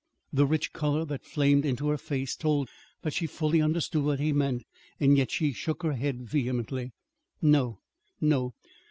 The 0.33 0.47
rich 0.47 0.73
color 0.73 1.05
that 1.05 1.27
flamed 1.27 1.63
into 1.63 1.89
her 1.89 1.97
face 1.99 2.35
told 2.35 2.69
that 3.03 3.13
she 3.13 3.27
fully 3.27 3.61
understood 3.61 4.03
what 4.03 4.19
he 4.19 4.33
meant, 4.33 4.63
yet 4.99 5.29
she 5.29 5.51
shook 5.53 5.83
her 5.83 5.93
head 5.93 6.27
vehemently. 6.27 6.93
"No, 7.39 7.81
no! 8.19 8.55